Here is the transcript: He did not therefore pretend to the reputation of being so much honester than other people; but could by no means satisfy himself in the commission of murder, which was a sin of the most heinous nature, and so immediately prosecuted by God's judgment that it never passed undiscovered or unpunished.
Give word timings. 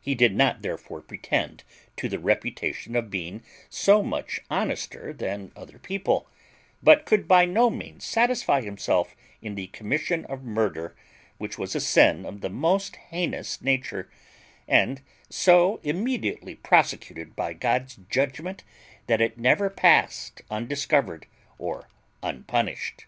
He 0.00 0.14
did 0.14 0.34
not 0.34 0.62
therefore 0.62 1.02
pretend 1.02 1.64
to 1.98 2.08
the 2.08 2.18
reputation 2.18 2.96
of 2.96 3.10
being 3.10 3.42
so 3.68 4.02
much 4.02 4.40
honester 4.48 5.12
than 5.12 5.52
other 5.54 5.78
people; 5.78 6.26
but 6.82 7.04
could 7.04 7.28
by 7.28 7.44
no 7.44 7.68
means 7.68 8.02
satisfy 8.06 8.62
himself 8.62 9.14
in 9.42 9.56
the 9.56 9.66
commission 9.66 10.24
of 10.24 10.42
murder, 10.42 10.96
which 11.36 11.58
was 11.58 11.74
a 11.74 11.80
sin 11.80 12.24
of 12.24 12.40
the 12.40 12.48
most 12.48 12.96
heinous 13.10 13.60
nature, 13.60 14.10
and 14.66 15.02
so 15.28 15.78
immediately 15.82 16.54
prosecuted 16.54 17.36
by 17.36 17.52
God's 17.52 17.96
judgment 18.08 18.64
that 19.08 19.20
it 19.20 19.36
never 19.36 19.68
passed 19.68 20.40
undiscovered 20.50 21.26
or 21.58 21.86
unpunished. 22.22 23.04